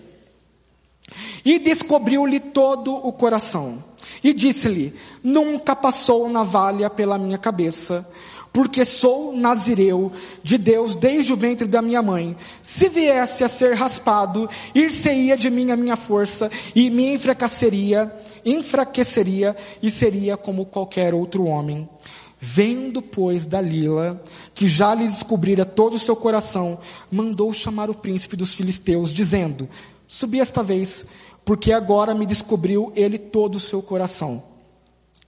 [1.44, 3.82] E descobriu-lhe todo o coração.
[4.22, 8.08] E disse-lhe: Nunca passou navalha pela minha cabeça,
[8.52, 10.10] porque sou nazireu
[10.42, 12.36] de Deus desde o ventre da minha mãe.
[12.62, 18.12] Se viesse a ser raspado, ir-se-ia de mim a minha força e me enfraqueceria,
[18.44, 21.88] enfraqueceria e seria como qualquer outro homem.
[22.38, 24.22] Vendo, pois, Dalila,
[24.54, 26.78] que já lhe descobrira todo o seu coração,
[27.10, 29.68] mandou chamar o príncipe dos filisteus, dizendo:
[30.06, 31.06] Subi esta vez,
[31.44, 34.42] porque agora me descobriu ele todo o seu coração.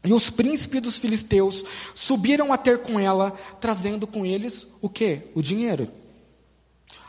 [0.04, 5.22] E os príncipes dos filisteus subiram a ter com ela, trazendo com eles o que?
[5.34, 5.88] O dinheiro.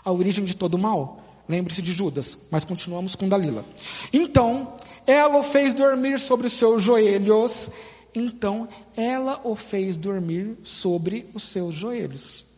[0.04, 1.24] A origem de todo o mal.
[1.48, 3.66] Lembre-se de Judas, mas continuamos com Dalila.
[4.14, 4.74] Então,
[5.06, 7.70] ela o fez dormir sobre os seus joelhos
[8.14, 12.50] então ela o fez dormir sobre os seus joelhos.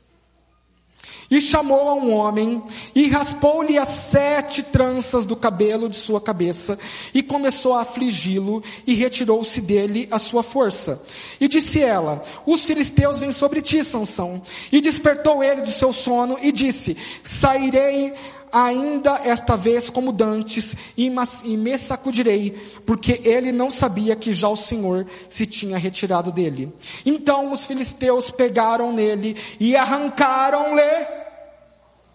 [1.29, 2.61] E chamou a um homem,
[2.93, 6.77] e raspou-lhe as sete tranças do cabelo de sua cabeça,
[7.13, 11.01] e começou a afligi-lo, e retirou-se dele a sua força.
[11.39, 14.41] E disse ela: Os filisteus vêm sobre ti, Sansão.
[14.73, 18.13] E despertou ele do seu sono, e disse: Sairei
[18.51, 21.09] ainda esta vez como dantes, e
[21.57, 22.51] me sacudirei,
[22.85, 26.73] porque ele não sabia que já o Senhor se tinha retirado dele.
[27.05, 31.21] Então os filisteus pegaram nele e arrancaram-lhe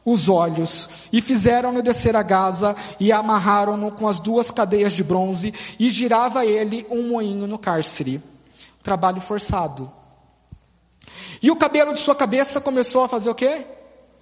[0.04, 5.52] os olhos, e fizeram-no descer a Gaza, e amarraram-no com as duas cadeias de bronze,
[5.80, 8.22] e girava ele um moinho no cárcere.
[8.84, 9.90] Trabalho forçado.
[11.42, 13.66] E o cabelo de sua cabeça começou a fazer o quê?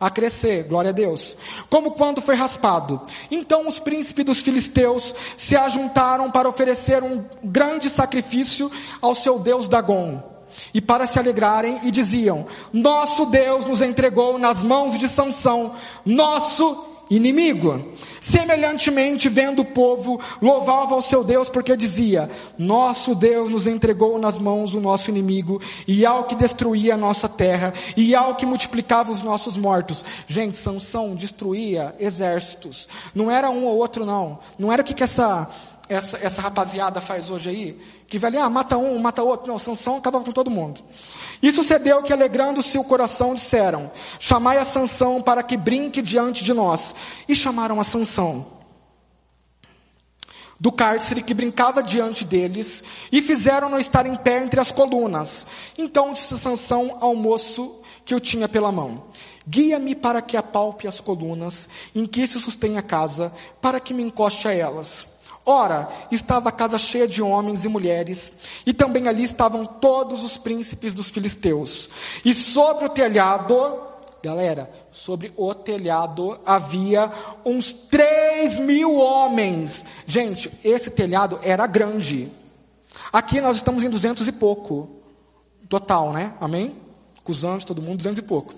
[0.04, 1.34] A crescer, glória a Deus.
[1.70, 3.00] Como quando foi raspado.
[3.30, 9.66] Então os príncipes dos filisteus se ajuntaram para oferecer um grande sacrifício ao seu Deus
[9.66, 10.22] Dagon
[10.74, 15.72] e para se alegrarem e diziam: Nosso Deus nos entregou nas mãos de Sansão,
[16.04, 17.92] nosso inimigo.
[18.20, 24.38] Semelhantemente, vendo o povo, louvava ao seu Deus porque dizia: Nosso Deus nos entregou nas
[24.38, 29.12] mãos do nosso inimigo, e ao que destruía a nossa terra, e ao que multiplicava
[29.12, 30.04] os nossos mortos.
[30.26, 32.88] Gente, Sansão destruía exércitos.
[33.14, 34.38] Não era um ou outro, não.
[34.58, 35.48] Não era o que, que essa
[35.88, 39.48] essa, essa rapaziada faz hoje aí, que vai ali, ah, mata um, mata outro.
[39.48, 40.80] Não, Sansão acabava com todo mundo.
[41.42, 46.54] E sucedeu que, alegrando-se o coração, disseram: Chamai a Sansão para que brinque diante de
[46.54, 46.94] nós.
[47.28, 48.54] E chamaram a Sansão
[50.58, 55.46] do cárcere que brincava diante deles, e fizeram-no estar em pé entre as colunas.
[55.76, 58.94] Então disse Sansão ao moço que o tinha pela mão:
[59.46, 64.02] Guia-me para que apalpe as colunas em que se sustém a casa, para que me
[64.02, 65.13] encoste a elas.
[65.46, 68.32] Ora, estava a casa cheia de homens e mulheres,
[68.64, 71.90] e também ali estavam todos os príncipes dos filisteus.
[72.24, 73.78] E sobre o telhado,
[74.22, 77.12] galera, sobre o telhado havia
[77.44, 79.84] uns três mil homens.
[80.06, 82.32] Gente, esse telhado era grande.
[83.12, 84.88] Aqui nós estamos em duzentos e pouco.
[85.68, 86.32] Total, né?
[86.40, 86.74] Amém?
[87.22, 88.54] Com os anos, todo mundo, duzentos e pouco.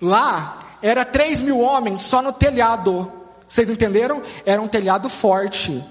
[0.00, 3.12] Lá, era três mil homens só no telhado.
[3.56, 4.20] Vocês entenderam?
[4.44, 5.82] Era um telhado forte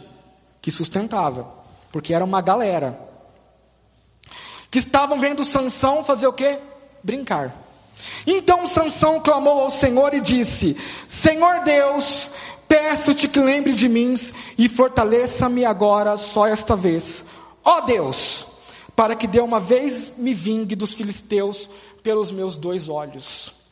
[0.61, 1.51] que sustentava,
[1.91, 2.99] porque era uma galera
[4.69, 6.59] que estavam vendo Sansão fazer o quê?
[7.01, 7.51] Brincar.
[8.27, 12.29] Então Sansão clamou ao Senhor e disse: Senhor Deus,
[12.67, 14.13] peço-te que lembre de mim
[14.59, 17.25] e fortaleça-me agora só esta vez.
[17.63, 18.45] Ó Deus,
[18.95, 21.67] para que de uma vez me vingue dos filisteus
[22.03, 23.64] pelos meus dois olhos.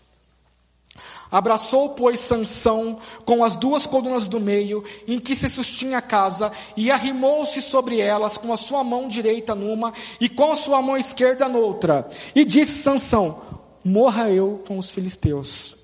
[1.33, 6.51] Abraçou, pois, Sansão com as duas colunas do meio, em que se sustinha a casa,
[6.77, 9.91] e arrimou-se sobre elas com a sua mão direita numa
[10.21, 12.07] e com a sua mão esquerda noutra.
[12.35, 13.41] E disse Sansão:
[13.83, 15.75] Morra eu com os filisteus.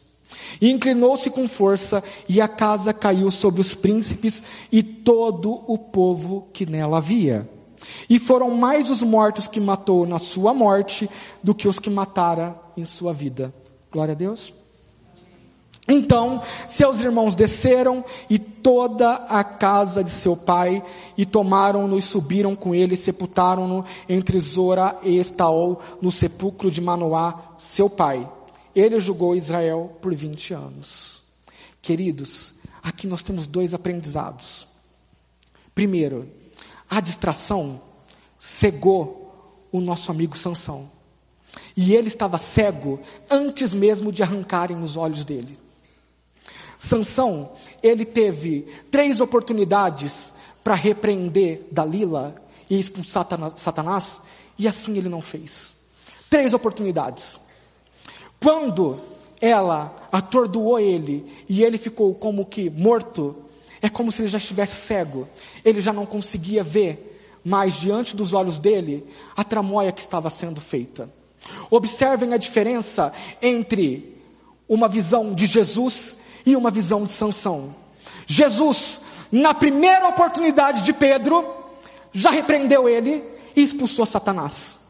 [0.62, 6.48] E inclinou-se com força, e a casa caiu sobre os príncipes e todo o povo
[6.54, 7.50] que nela havia.
[8.08, 11.10] E foram mais os mortos que matou na sua morte
[11.42, 13.52] do que os que matara em sua vida.
[13.92, 14.59] Glória a Deus.
[15.90, 20.84] Então seus irmãos desceram e toda a casa de seu pai
[21.18, 26.80] e tomaram-no e subiram com ele e sepultaram-no entre Zora e Estaol no sepulcro de
[26.80, 28.30] Manoá, seu pai.
[28.76, 31.24] Ele julgou Israel por 20 anos.
[31.82, 34.68] Queridos, aqui nós temos dois aprendizados.
[35.74, 36.30] Primeiro,
[36.88, 37.82] a distração
[38.38, 40.90] cegou o nosso amigo Sansão.
[41.76, 43.00] E ele estava cego
[43.30, 45.58] antes mesmo de arrancarem os olhos dele.
[46.80, 47.52] Sansão,
[47.84, 52.34] ele teve três oportunidades para repreender Dalila
[52.70, 54.22] e expulsar Satanás,
[54.58, 55.76] e assim ele não fez.
[56.30, 57.38] Três oportunidades.
[58.42, 58.98] Quando
[59.42, 63.36] ela atordoou ele e ele ficou como que morto,
[63.82, 65.28] é como se ele já estivesse cego.
[65.66, 70.62] Ele já não conseguia ver mais diante dos olhos dele a tramóia que estava sendo
[70.62, 71.10] feita.
[71.70, 73.12] Observem a diferença
[73.42, 74.18] entre
[74.68, 76.19] uma visão de Jesus
[76.50, 77.76] e uma visão de Sansão.
[78.26, 81.48] Jesus, na primeira oportunidade de Pedro,
[82.12, 83.24] já repreendeu ele
[83.56, 84.82] e expulsou Satanás.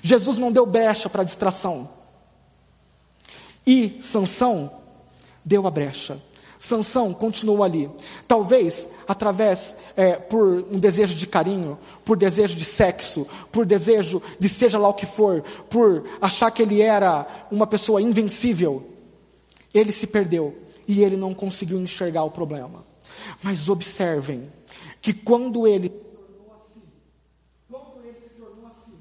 [0.00, 1.88] Jesus não deu brecha para distração.
[3.66, 4.70] E Sansão
[5.44, 6.20] deu a brecha.
[6.60, 7.90] Sansão continuou ali.
[8.28, 14.48] Talvez através, é, por um desejo de carinho, por desejo de sexo, por desejo de
[14.48, 18.91] seja lá o que for, por achar que ele era uma pessoa invencível,
[19.72, 20.56] ele se perdeu
[20.86, 22.84] e ele não conseguiu enxergar o problema.
[23.42, 24.50] Mas observem
[25.00, 25.90] que quando ele
[27.68, 28.98] quando ele se tornou assim,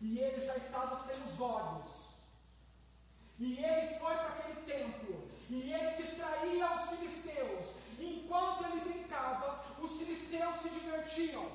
[0.00, 1.90] e ele já estava sem os olhos,
[3.38, 5.16] e ele foi para aquele templo,
[5.50, 7.66] e ele distraía os filisteus,
[7.98, 11.46] enquanto ele brincava, os filisteus se divertiam.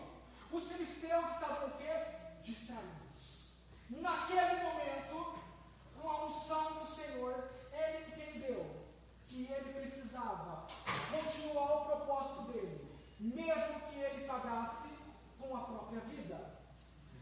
[0.52, 2.42] Os filisteus estavam o?
[2.44, 3.54] Distraídos.
[3.90, 5.34] Naquele momento,
[6.02, 7.50] com a unção do Senhor,
[7.90, 8.66] ele entendeu
[9.28, 10.68] que ele precisava
[11.12, 14.90] continuar o propósito dele, mesmo que ele pagasse
[15.40, 16.60] com a própria vida.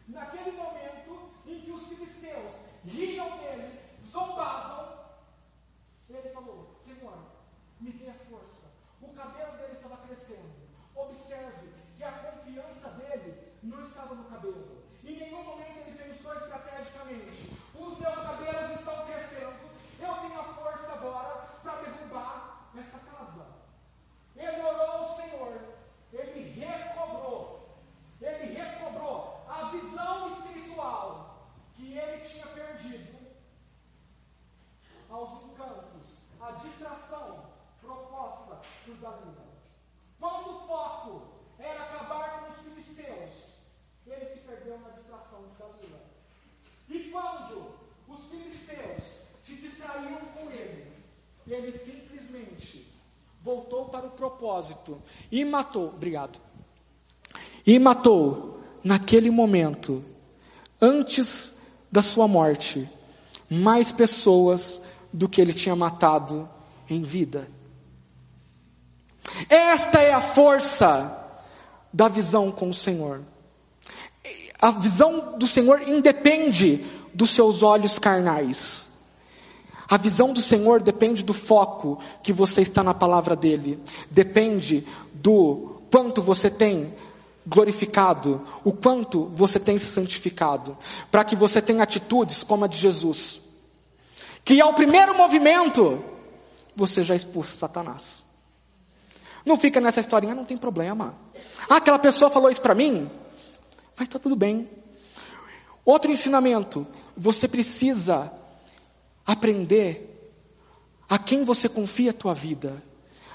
[0.07, 2.53] Naquele momento em que os filisteus
[2.85, 5.05] riam dele, zombavam,
[6.09, 7.17] ele falou: Senhor,
[7.79, 8.67] me dê força.
[9.01, 10.67] O cabelo dele estava crescendo.
[10.95, 14.83] Observe que a confiança dele não estava no cabelo.
[15.03, 15.76] Em nenhum momento
[54.57, 55.01] propósito
[55.31, 56.39] e matou, obrigado,
[57.65, 60.03] e matou naquele momento,
[60.81, 61.53] antes
[61.91, 62.89] da sua morte,
[63.49, 64.81] mais pessoas
[65.11, 66.49] do que ele tinha matado
[66.89, 67.49] em vida.
[69.49, 71.15] Esta é a força
[71.93, 73.21] da visão com o Senhor.
[74.59, 78.89] A visão do Senhor independe dos seus olhos carnais.
[79.89, 83.79] A visão do Senhor depende do foco que você está na palavra dele.
[84.11, 86.93] Depende do quanto você tem
[87.45, 90.77] glorificado, o quanto você tem se santificado,
[91.09, 93.39] para que você tenha atitudes como a de Jesus.
[94.43, 96.03] Que ao primeiro movimento,
[96.75, 98.25] você já expulsa Satanás.
[99.45, 101.15] Não fica nessa historinha, não tem problema.
[101.69, 103.09] Ah, aquela pessoa falou isso para mim,
[103.95, 104.69] mas está tudo bem.
[105.85, 106.85] Outro ensinamento,
[107.15, 108.29] você precisa
[109.27, 110.31] aprender
[111.09, 112.81] a quem você confia a tua vida,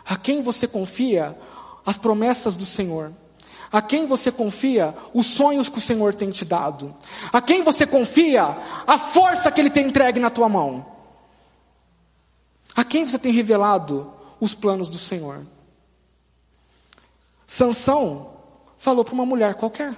[0.05, 1.39] a quem você confia
[1.85, 3.13] as promessas do Senhor,
[3.71, 6.95] a quem você confia os sonhos que o Senhor tem te dado,
[7.31, 8.43] a quem você confia
[8.87, 10.87] a força que Ele tem entregue na tua mão,
[12.75, 15.47] a quem você tem revelado os planos do Senhor.
[17.47, 18.31] Sansão
[18.79, 19.97] falou para uma mulher qualquer.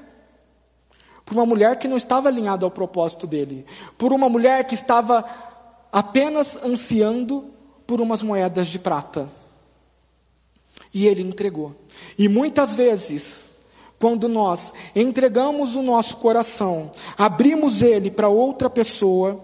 [1.24, 3.64] Por uma mulher que não estava alinhada ao propósito dele.
[3.96, 5.24] Por uma mulher que estava
[5.94, 7.54] apenas ansiando
[7.86, 9.28] por umas moedas de prata.
[10.92, 11.72] E ele entregou.
[12.18, 13.52] E muitas vezes,
[14.00, 19.40] quando nós entregamos o nosso coração, abrimos ele para outra pessoa,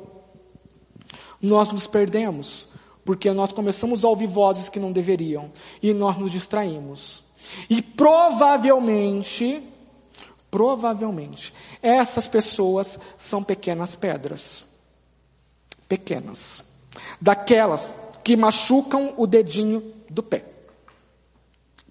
[1.40, 2.66] nós nos perdemos,
[3.04, 7.22] porque nós começamos a ouvir vozes que não deveriam e nós nos distraímos.
[7.68, 9.62] E provavelmente,
[10.50, 14.68] provavelmente, essas pessoas são pequenas pedras.
[15.90, 16.62] Pequenas.
[17.20, 20.44] Daquelas que machucam o dedinho do pé.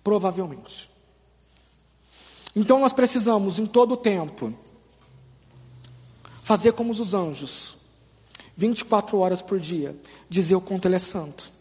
[0.02, 0.90] Provavelmente.
[2.56, 4.54] Então nós precisamos, em todo o tempo,
[6.42, 7.78] fazer como os anjos,
[8.56, 11.52] 24 horas por dia, dizer o quanto Ele é santo.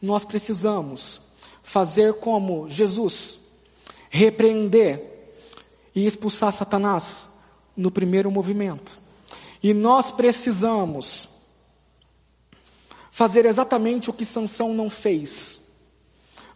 [0.00, 1.20] Nós precisamos
[1.64, 3.40] fazer como Jesus,
[4.08, 5.34] repreender
[5.96, 7.28] e expulsar Satanás
[7.76, 9.09] no primeiro movimento.
[9.62, 11.28] E nós precisamos
[13.10, 15.60] fazer exatamente o que Sansão não fez.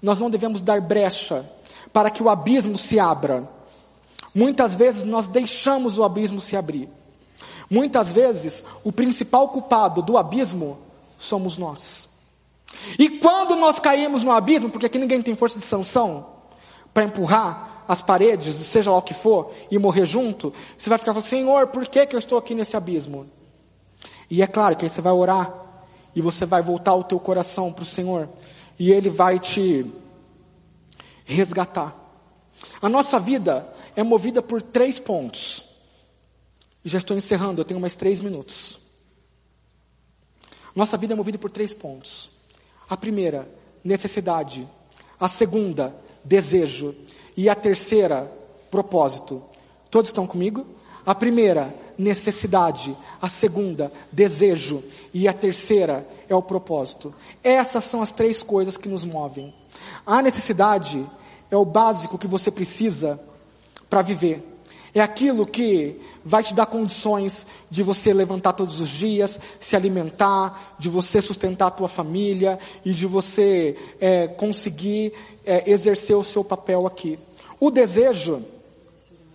[0.01, 1.49] Nós não devemos dar brecha
[1.93, 3.49] para que o abismo se abra.
[4.35, 6.89] Muitas vezes nós deixamos o abismo se abrir.
[7.71, 10.79] Muitas vezes o principal culpado do abismo
[11.19, 12.09] somos nós.
[12.99, 16.34] E quando nós caímos no abismo, porque aqui ninguém tem força de sanção
[16.95, 21.13] para empurrar as paredes, seja lá o que for, e morrer junto, você vai ficar
[21.13, 23.27] falando, Senhor, por que, que eu estou aqui nesse abismo?
[24.31, 25.53] E é claro que aí você vai orar,
[26.15, 28.29] e você vai voltar o teu coração para o Senhor,
[28.79, 29.85] e Ele vai te
[31.25, 31.95] resgatar.
[32.81, 35.65] A nossa vida é movida por três pontos.
[36.85, 38.79] E já estou encerrando, eu tenho mais três minutos.
[40.75, 42.31] Nossa vida é movida por três pontos.
[42.89, 43.49] A primeira,
[43.83, 44.69] necessidade.
[45.19, 46.95] A segunda, desejo.
[47.37, 48.31] E a terceira,
[48.71, 49.43] propósito.
[49.91, 50.67] Todos estão comigo?
[51.05, 52.97] A primeira, necessidade.
[53.21, 54.83] A segunda, desejo.
[55.13, 57.15] E a terceira é o propósito.
[57.43, 59.55] Essas são as três coisas que nos movem.
[60.07, 61.05] A necessidade
[61.51, 63.21] é o básico que você precisa
[63.91, 64.54] para viver.
[64.95, 70.77] É aquilo que vai te dar condições de você levantar todos os dias, se alimentar,
[70.79, 75.13] de você sustentar a tua família e de você é, conseguir
[75.45, 77.19] é, exercer o seu papel aqui.
[77.59, 78.45] O desejo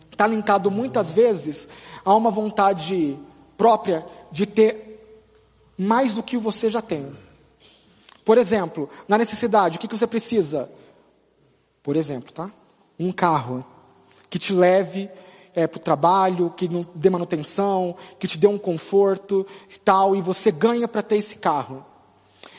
[0.10, 1.68] está linkado muitas vezes
[2.06, 3.20] a uma vontade
[3.58, 4.90] própria de ter
[5.78, 7.12] mais do que você já tem.
[8.24, 10.70] Por exemplo, na necessidade, o que, que você precisa?
[11.84, 12.50] Por exemplo, tá?
[12.98, 13.66] Um carro
[14.30, 15.10] que te leve
[15.56, 20.16] é, para o trabalho, que não dê manutenção, que te dê um conforto e tal,
[20.16, 21.86] e você ganha para ter esse carro.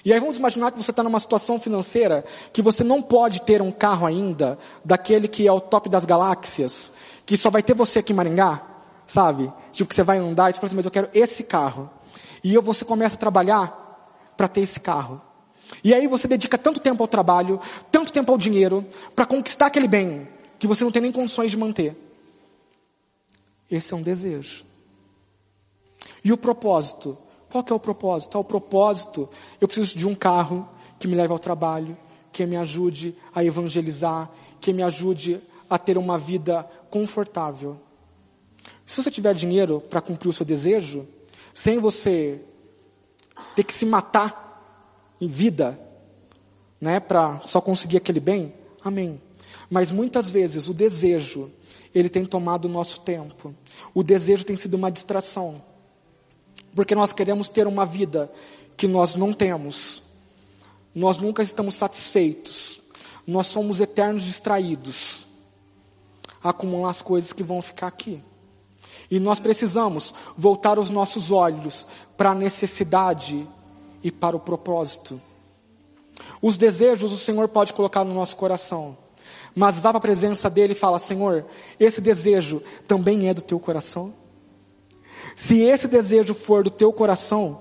[0.05, 3.61] E aí vamos imaginar que você está numa situação financeira que você não pode ter
[3.61, 6.93] um carro ainda, daquele que é o top das galáxias,
[7.27, 8.63] que só vai ter você aqui em Maringá,
[9.07, 9.53] sabe?
[9.73, 11.91] Tipo que você vai andar e você fala assim, mas eu quero esse carro.
[12.43, 15.21] E aí você começa a trabalhar para ter esse carro.
[15.85, 17.61] E aí você dedica tanto tempo ao trabalho,
[17.93, 18.85] tanto tempo ao dinheiro,
[19.15, 20.29] para conquistar aquele bem,
[20.59, 22.10] que você não tem nem condições de manter.
[23.71, 24.65] Esse é um desejo.
[26.25, 27.17] E o propósito?
[27.51, 28.37] Qual que é o propósito?
[28.37, 29.29] É o propósito,
[29.61, 30.69] eu preciso de um carro
[30.99, 31.97] que me leve ao trabalho,
[32.33, 37.81] que me ajude a evangelizar, que me ajude a ter uma vida confortável.
[38.87, 41.07] Se você tiver dinheiro para cumprir o seu desejo,
[41.55, 42.41] sem você
[43.55, 44.49] ter que se matar
[45.21, 45.79] em vida,
[46.81, 49.21] né, para só conseguir aquele bem, amém.
[49.69, 51.51] Mas muitas vezes o desejo,
[51.95, 53.55] ele tem tomado o nosso tempo.
[53.95, 55.63] O desejo tem sido uma distração.
[56.75, 58.31] Porque nós queremos ter uma vida
[58.77, 60.03] que nós não temos.
[60.95, 62.81] Nós nunca estamos satisfeitos.
[63.27, 65.27] Nós somos eternos distraídos.
[66.43, 68.23] A acumular as coisas que vão ficar aqui.
[69.11, 71.87] E nós precisamos voltar os nossos olhos
[72.17, 73.47] para a necessidade
[74.03, 75.21] e para o propósito.
[76.41, 78.97] Os desejos o Senhor pode colocar no nosso coração.
[79.55, 81.45] Mas vá para a presença dele e fala: Senhor,
[81.79, 84.15] esse desejo também é do teu coração?
[85.35, 87.61] Se esse desejo for do teu coração,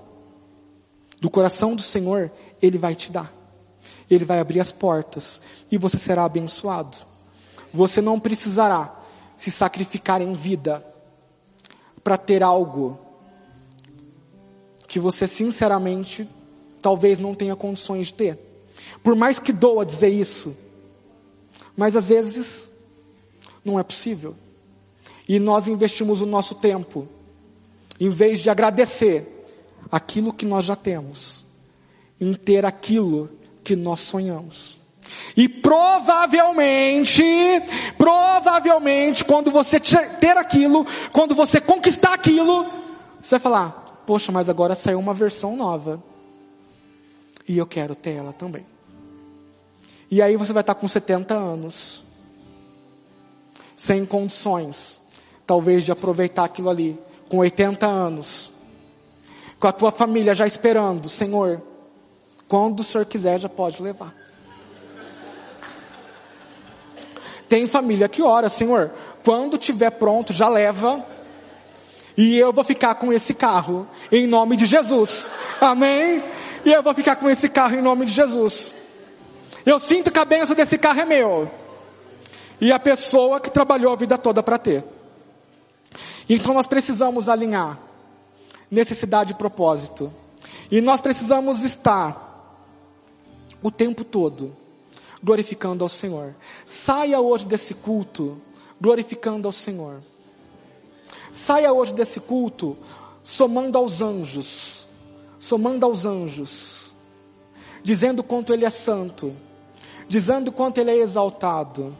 [1.20, 2.30] do coração do Senhor,
[2.60, 3.32] Ele vai te dar.
[4.10, 6.96] Ele vai abrir as portas e você será abençoado.
[7.72, 9.00] Você não precisará
[9.36, 10.84] se sacrificar em vida
[12.02, 12.98] para ter algo
[14.86, 16.28] que você sinceramente
[16.82, 18.38] talvez não tenha condições de ter.
[19.02, 20.56] Por mais que doa dizer isso,
[21.80, 22.70] mas às vezes
[23.64, 24.36] não é possível.
[25.26, 27.08] E nós investimos o nosso tempo
[27.98, 29.46] em vez de agradecer
[29.90, 31.46] aquilo que nós já temos,
[32.20, 33.30] em ter aquilo
[33.64, 34.78] que nós sonhamos.
[35.34, 37.24] E provavelmente,
[37.96, 42.66] provavelmente, quando você ter aquilo, quando você conquistar aquilo,
[43.22, 46.02] você vai falar: Poxa, mas agora saiu uma versão nova.
[47.48, 48.66] E eu quero ter ela também.
[50.10, 52.02] E aí você vai estar com 70 anos,
[53.76, 55.00] sem condições,
[55.46, 56.98] talvez de aproveitar aquilo ali
[57.30, 58.52] com 80 anos,
[59.60, 61.62] com a tua família já esperando, Senhor,
[62.48, 64.12] quando o Senhor quiser já pode levar.
[67.48, 68.90] Tem família que ora, Senhor,
[69.24, 71.06] quando tiver pronto já leva,
[72.16, 75.30] e eu vou ficar com esse carro, em nome de Jesus,
[75.60, 76.22] amém?
[76.64, 78.74] E eu vou ficar com esse carro em nome de Jesus.
[79.64, 81.50] Eu sinto que a benção desse carro é meu.
[82.60, 84.84] E a pessoa que trabalhou a vida toda para ter.
[86.28, 87.78] Então nós precisamos alinhar
[88.70, 90.12] necessidade e propósito.
[90.70, 92.28] E nós precisamos estar
[93.62, 94.56] o tempo todo
[95.22, 96.34] glorificando ao Senhor.
[96.64, 98.40] Saia hoje desse culto
[98.80, 100.00] glorificando ao Senhor.
[101.32, 102.76] Saia hoje desse culto
[103.22, 104.88] somando aos anjos,
[105.38, 106.94] somando aos anjos,
[107.82, 109.34] dizendo quanto Ele é santo,
[110.10, 111.96] dizendo quanto Ele é exaltado.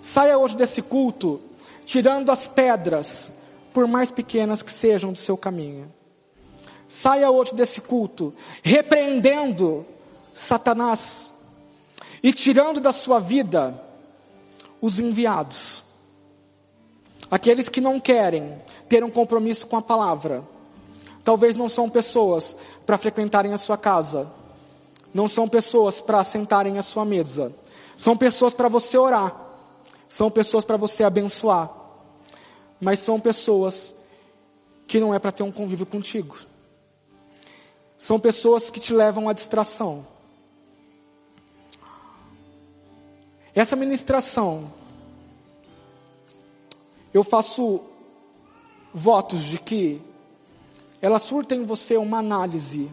[0.00, 1.40] Saia hoje desse culto
[1.84, 3.32] tirando as pedras
[3.72, 5.92] por mais pequenas que sejam do seu caminho.
[6.86, 8.32] Saia hoje desse culto,
[8.62, 9.84] repreendendo
[10.32, 11.32] Satanás
[12.22, 13.82] e tirando da sua vida
[14.80, 15.82] os enviados,
[17.28, 18.54] aqueles que não querem
[18.88, 20.44] ter um compromisso com a palavra.
[21.24, 24.30] Talvez não são pessoas para frequentarem a sua casa,
[25.12, 27.52] não são pessoas para sentarem à sua mesa,
[27.96, 29.34] são pessoas para você orar,
[30.08, 31.80] são pessoas para você abençoar
[32.80, 33.94] mas são pessoas
[34.88, 36.36] que não é para ter um convívio contigo.
[37.98, 40.06] São pessoas que te levam à distração.
[43.54, 44.72] Essa ministração,
[47.12, 47.82] eu faço
[48.94, 50.00] votos de que
[51.02, 52.90] ela surta em você uma análise,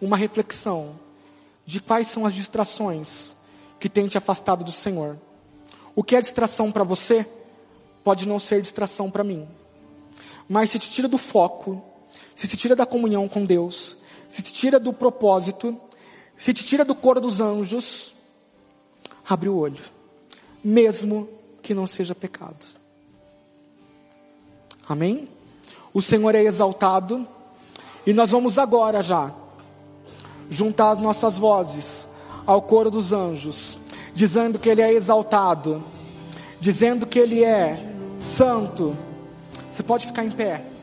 [0.00, 0.98] uma reflexão
[1.64, 3.34] de quais são as distrações
[3.78, 5.18] que têm te afastado do Senhor.
[5.94, 7.26] O que é distração para você?
[8.04, 9.48] pode não ser distração para mim.
[10.46, 11.82] Mas se te tira do foco,
[12.34, 13.96] se te tira da comunhão com Deus,
[14.28, 15.80] se te tira do propósito,
[16.36, 18.14] se te tira do coro dos anjos,
[19.26, 19.82] abre o olho,
[20.62, 21.28] mesmo
[21.62, 22.64] que não seja pecado.
[24.86, 25.28] Amém?
[25.94, 27.26] O Senhor é exaltado
[28.06, 29.34] e nós vamos agora já
[30.50, 32.08] juntar as nossas vozes
[32.46, 33.78] ao coro dos anjos,
[34.14, 35.82] dizendo que Ele é exaltado,
[36.60, 37.76] dizendo que Ele é
[38.18, 38.96] santo.
[39.70, 40.73] Você pode ficar em pé.